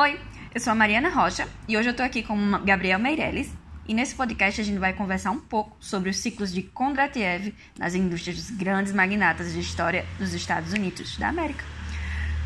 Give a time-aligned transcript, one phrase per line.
[0.00, 0.16] Oi,
[0.54, 3.52] eu sou a Mariana Rocha e hoje eu tô aqui com o Gabriel Meirelles
[3.84, 7.96] e nesse podcast a gente vai conversar um pouco sobre os ciclos de Kondratiev nas
[7.96, 11.64] indústrias dos grandes magnatas de história dos Estados Unidos da América.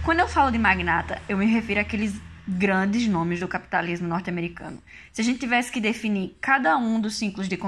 [0.02, 2.18] Quando eu falo de magnata, eu me refiro àqueles
[2.48, 4.82] grandes nomes do capitalismo norte-americano.
[5.12, 7.58] Se a gente tivesse que definir cada um dos ciclos de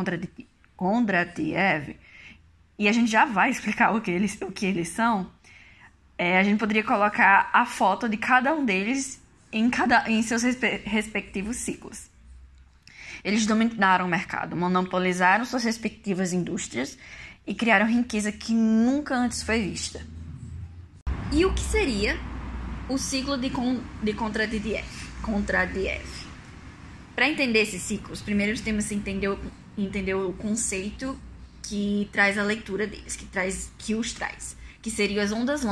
[0.77, 1.97] Kondratiev,
[2.79, 5.31] e a gente já vai explicar o que eles, o que eles são,
[6.17, 9.23] é, a gente poderia colocar a foto de cada um deles
[9.55, 12.11] em, cada, em seus respe respectivos ciclos.
[13.23, 16.99] Eles dominaram o mercado, monopolizaram suas respectivas indústrias
[17.47, 20.05] e criaram riqueza que nunca antes foi vista.
[21.33, 22.19] E o que seria
[22.89, 24.85] o ciclo de, con de Kontradiev?
[25.23, 26.05] Kontradiev.
[27.15, 29.39] Para entender esses ciclos, primeiro temos que entender,
[29.79, 31.17] entender o conceito
[31.63, 35.65] que traz a leitura deles, que, traz, que os traz, que seriam as ondas,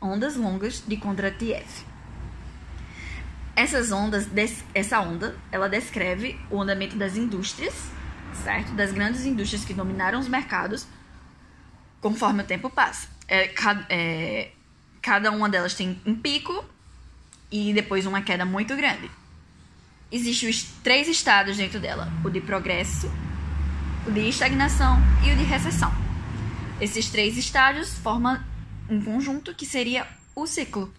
[0.00, 1.89] ondas longas de Kondratiev.
[3.54, 4.28] Essas ondas,
[4.74, 7.74] essa onda, ela descreve o andamento das indústrias,
[8.44, 8.72] certo?
[8.72, 10.86] Das grandes indústrias que dominaram os mercados
[12.00, 13.08] conforme o tempo passa.
[13.28, 14.50] É, cada, é,
[15.02, 16.64] cada uma delas tem um pico
[17.50, 19.10] e depois uma queda muito grande.
[20.10, 23.10] Existem os três estados dentro dela: o de progresso,
[24.06, 25.92] o de estagnação e o de recessão.
[26.80, 28.42] Esses três estágios formam
[28.88, 30.92] um conjunto que seria o ciclo.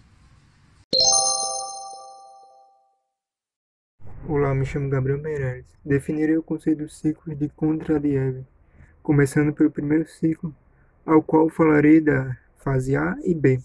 [4.34, 5.66] Olá, me chamo Gabriel Meirelles.
[5.84, 8.42] Definirei o conceito dos ciclos de Kondratiev,
[9.02, 10.56] começando pelo primeiro ciclo,
[11.04, 13.60] ao qual falarei da fase A e B.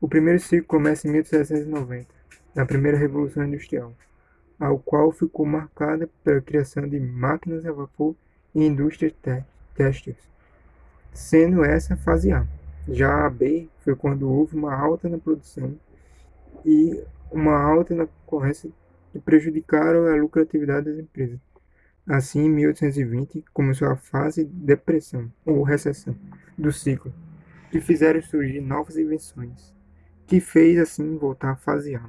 [0.00, 2.08] O primeiro ciclo começa em 1790,
[2.56, 3.94] na primeira Revolução Industrial,
[4.58, 8.16] ao qual ficou marcada pela criação de máquinas a vapor
[8.52, 9.14] e indústrias
[9.76, 10.18] têxteis,
[11.12, 12.44] sendo essa a fase A.
[12.88, 15.78] Já a B foi quando houve uma alta na produção
[16.66, 18.68] e uma alta na concorrência
[19.12, 21.38] que prejudicaram a lucratividade das empresas.
[22.08, 26.16] Assim, em 1820, começou a fase de depressão, ou recessão,
[26.58, 27.14] do ciclo,
[27.70, 29.72] que fizeram surgir novas invenções,
[30.26, 32.02] que fez assim voltar à fase A.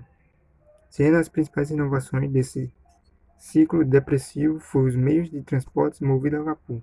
[0.89, 2.73] Sendo as principais inovações desse
[3.37, 6.81] ciclo depressivo foram os meios de transporte movidos a vapor,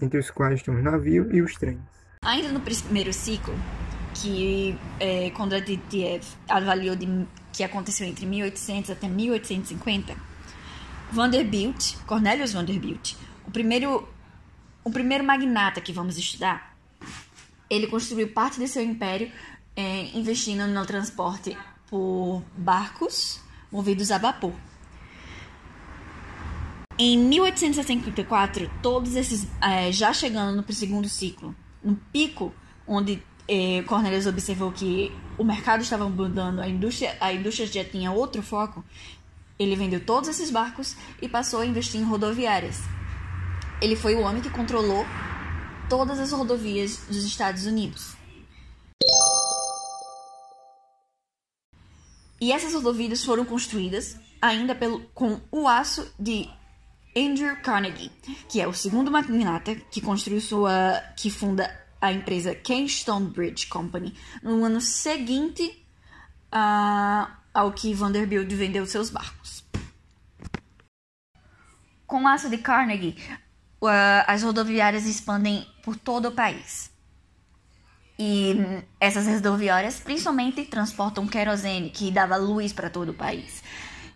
[0.00, 1.80] entre os quais estão os navios e os trens.
[2.22, 3.54] Ainda no primeiro ciclo,
[4.14, 7.06] que é, Kondratiev avaliou de
[7.58, 10.16] que aconteceu entre 1800 até 1850,
[11.10, 13.14] Vanderbilt, Cornelius Vanderbilt,
[13.44, 14.08] o primeiro,
[14.84, 16.76] o primeiro magnata que vamos estudar,
[17.68, 19.32] ele construiu parte de seu império
[19.74, 21.58] é, investindo no transporte
[21.88, 23.40] por barcos
[23.72, 24.54] movidos a vapor.
[26.96, 32.54] Em 1854, todos esses é, já chegando no segundo ciclo, no pico
[32.86, 38.12] onde eh, Cornelius observou que o mercado estava mudando, a indústria, a indústria já tinha
[38.12, 38.84] outro foco,
[39.58, 42.80] ele vendeu todos esses barcos e passou a investir em rodoviárias.
[43.80, 45.04] Ele foi o homem que controlou
[45.88, 48.16] todas as rodovias dos Estados Unidos.
[52.40, 56.48] E essas rodovias foram construídas ainda pelo, com o aço de
[57.16, 58.12] Andrew Carnegie,
[58.48, 64.14] que é o segundo magnata que construiu sua, que funda a empresa Keystone Bridge Company
[64.42, 65.84] no ano seguinte
[66.52, 69.64] uh, ao que Vanderbilt vendeu seus barcos.
[72.06, 73.16] Com o aço de Carnegie,
[73.82, 76.90] uh, as rodoviárias expandem por todo o país.
[78.18, 78.56] E
[78.98, 83.62] essas rodoviárias principalmente transportam querosene, que dava luz para todo o país.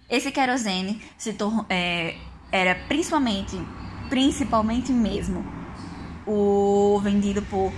[0.09, 1.37] Esse querosene se
[1.69, 2.17] é,
[2.51, 3.57] era principalmente,
[4.09, 5.62] principalmente mesmo,
[6.27, 7.73] o vendido por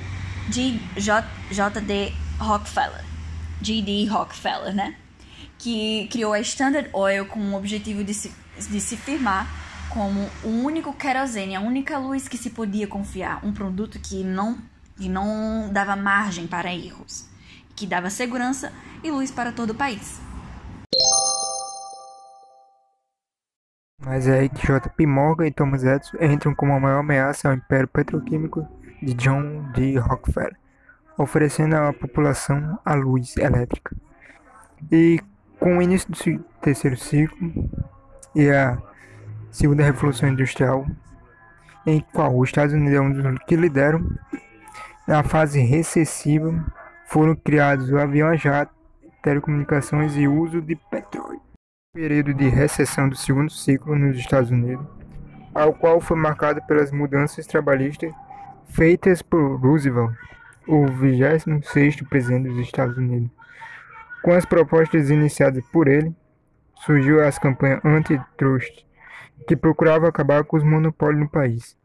[0.49, 2.13] J.D.
[2.39, 3.05] Rockefeller,
[3.61, 4.07] J.D.
[4.07, 4.95] Rockefeller, né?
[5.59, 9.49] Que criou a Standard Oil com o objetivo de se, de se firmar
[9.89, 14.59] como o único querosene, a única luz que se podia confiar, um produto que não,
[14.97, 17.27] que não dava margem para erros,
[17.77, 20.21] que dava segurança e luz para todo o país.
[24.05, 25.07] Mas é aí que J.P.
[25.07, 28.69] Morgan e Thomas Edison entram como a maior ameaça ao império petroquímico
[29.03, 29.99] de John D.
[29.99, 30.57] Rockefeller,
[31.17, 33.97] oferecendo à população a luz elétrica.
[34.93, 35.21] E
[35.59, 37.71] com o início do terceiro ciclo
[38.35, 38.77] e a
[39.51, 40.87] segunda revolução industrial,
[41.87, 44.07] em qual os Estados Unidos é um dos que lideram,
[45.09, 46.53] na fase recessiva
[47.07, 48.75] foram criados o avião a jato,
[49.23, 51.41] telecomunicações e uso de petróleo
[51.95, 54.85] período de recessão do segundo ciclo nos Estados Unidos,
[55.55, 58.13] ao qual foi marcado pelas mudanças trabalhistas
[58.67, 60.13] feitas por Roosevelt,
[60.67, 63.31] o 26º presidente dos Estados Unidos,
[64.25, 66.13] Com as propostas iniciadas por ele,
[66.85, 68.85] surgiu as campanhas antitrust,
[69.47, 71.77] que procuravam acabar com os monopólios no país.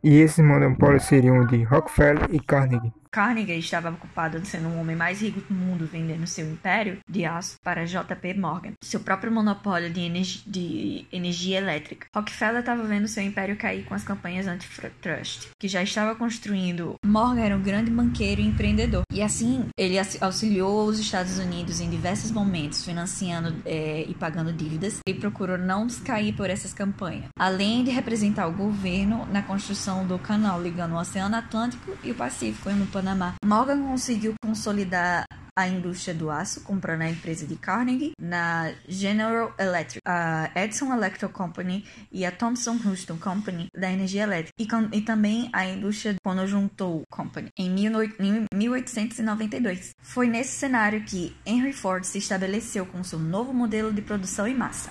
[0.00, 2.99] E esses monopólios seriam de Rockefeller e Carnegie.
[3.10, 7.56] Carnegie estava ocupado sendo o homem mais rico do mundo vendendo seu império de aço
[7.62, 12.06] para JP Morgan, seu próprio monopólio de, energi de energia elétrica.
[12.14, 16.94] Rockefeller estava vendo seu império cair com as campanhas antitrust, que já estava construindo.
[17.04, 21.90] Morgan era um grande banqueiro e empreendedor, e assim ele auxiliou os Estados Unidos em
[21.90, 27.82] diversos momentos, financiando é, e pagando dívidas, e procurou não cair por essas campanhas, além
[27.82, 32.70] de representar o governo na construção do canal ligando o Oceano Atlântico e o Pacífico
[32.70, 33.34] no Panamá.
[33.42, 35.24] Morgan conseguiu consolidar
[35.56, 41.32] a indústria do aço, comprando a empresa de Carnegie, na General Electric, a Edison Electric
[41.32, 41.82] Company
[42.12, 46.46] e a Thomson Houston Company da energia elétrica, e, com, e também a indústria quando
[46.46, 49.92] juntou Company em 1892.
[50.02, 54.54] Foi nesse cenário que Henry Ford se estabeleceu com seu novo modelo de produção em
[54.54, 54.90] massa.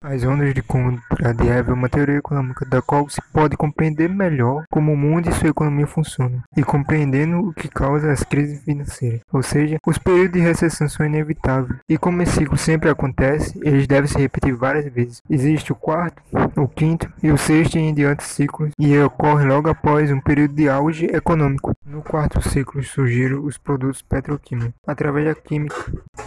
[0.00, 4.92] As ondas de Kondratiev é uma teoria econômica da qual se pode compreender melhor como
[4.92, 9.22] o mundo e sua economia funcionam, e compreendendo o que causa as crises financeiras.
[9.32, 13.88] Ou seja, os períodos de recessão são inevitáveis, e como esse ciclo sempre acontece, eles
[13.88, 15.20] devem se repetir várias vezes.
[15.28, 16.22] Existe o quarto,
[16.56, 20.68] o quinto e o sexto em diante ciclos, e ocorre logo após um período de
[20.68, 21.74] auge econômico.
[21.84, 25.74] No quarto ciclo surgiram os produtos petroquímicos, através da química,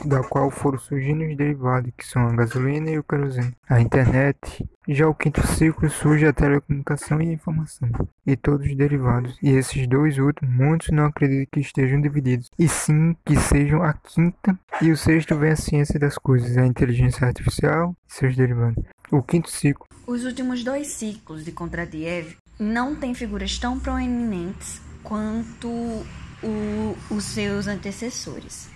[0.06, 4.66] da qual foram surgindo os derivados, que são a gasolina e o querosene a internet.
[4.88, 7.90] Já o quinto ciclo surge a telecomunicação e a informação,
[8.26, 9.38] e todos os derivados.
[9.42, 13.94] E esses dois últimos, muitos não acreditam que estejam divididos, e sim que sejam a
[13.94, 14.60] quinta.
[14.82, 18.84] E o sexto vem a ciência das coisas, a inteligência artificial e seus derivados.
[19.12, 19.88] O quinto ciclo.
[20.08, 27.68] Os últimos dois ciclos de Kondratiev não têm figuras tão proeminentes quanto o, os seus
[27.68, 28.70] antecessores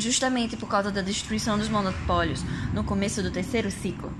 [0.00, 2.42] justamente por causa da destruição dos monopólios
[2.72, 4.12] no começo do terceiro ciclo.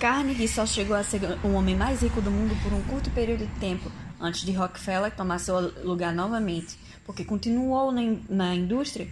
[0.00, 3.46] Carnegie só chegou a ser o homem mais rico do mundo por um curto período
[3.46, 3.90] de tempo
[4.20, 9.08] antes de Rockefeller tomar seu lugar novamente, porque continuou na indústria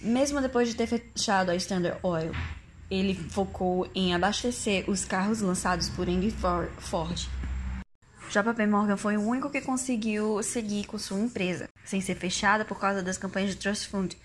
[0.00, 2.32] mesmo depois de ter fechado a Standard Oil.
[2.90, 6.30] Ele focou em abastecer os carros lançados por Henry
[6.78, 7.28] Ford.
[8.30, 12.78] JP Morgan foi o único que conseguiu seguir com sua empresa, sem ser fechada por
[12.78, 14.16] causa das campanhas de Trust Fund,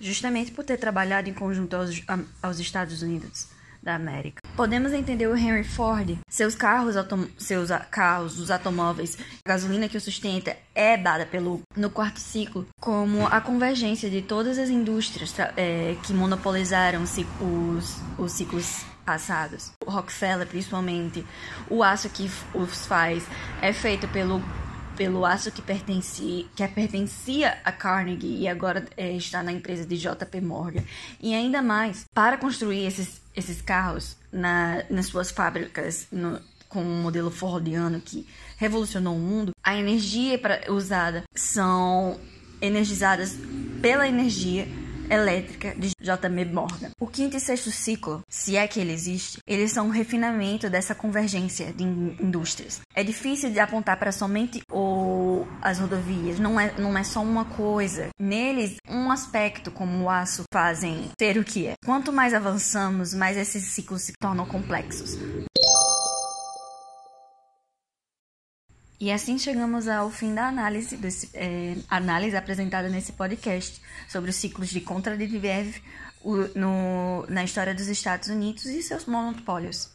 [0.00, 2.02] justamente por ter trabalhado em conjunto aos,
[2.42, 3.48] aos Estados Unidos
[3.82, 4.40] da América.
[4.56, 6.94] Podemos entender o Henry Ford, seus carros,
[7.38, 12.66] seus carros, os automóveis, a gasolina que o sustenta é dada pelo no quarto ciclo
[12.80, 19.72] como a convergência de todas as indústrias é, que monopolizaram os, os ciclos passados.
[19.84, 21.24] O Rockefeller, principalmente,
[21.68, 23.24] o aço que os faz
[23.60, 24.42] é feito pelo
[24.96, 29.96] pelo aço que pertencia, que pertencia a Carnegie e agora é, está na empresa de
[29.96, 30.84] JP Morgan.
[31.18, 36.38] E ainda mais, para construir esses, esses carros na, nas suas fábricas no,
[36.68, 38.26] com um modelo Fordiano que
[38.58, 42.20] revolucionou o mundo, a energia pra, usada são
[42.60, 43.38] energizadas
[43.80, 44.68] pela energia
[45.10, 46.44] elétrica de J.M.
[46.46, 46.90] Morgan.
[46.98, 50.94] O quinto e sexto ciclo, se é que ele existe, eles são um refinamento dessa
[50.94, 52.80] convergência de indústrias.
[52.94, 57.44] É difícil de apontar para somente o, as rodovias, não é, não é só uma
[57.44, 58.08] coisa.
[58.18, 61.74] Neles, um aspecto como o aço fazem ser o que é.
[61.84, 65.16] Quanto mais avançamos, mais esses ciclos se tornam complexos.
[69.00, 74.36] E assim chegamos ao fim da análise, desse, é, análise apresentada nesse podcast sobre os
[74.36, 75.80] ciclos de Kontradiev
[76.54, 79.90] no, na história dos Estados Unidos e seus monopólios.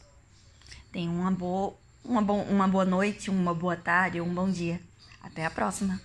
[0.90, 4.80] Tenham uma boa, uma, bo, uma boa noite, uma boa tarde um bom dia.
[5.22, 6.00] Até a próxima!